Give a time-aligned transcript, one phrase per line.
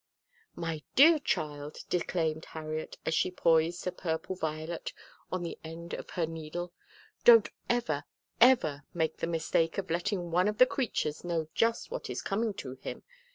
[0.55, 4.93] "My dear child," declaimed Harriet, as she poised a purple violet
[5.31, 6.73] on the end of her needle,
[7.23, 8.05] "don't ever,
[8.39, 12.55] ever make the mistake of letting one of the creatures know just what is coming
[12.55, 13.03] to him.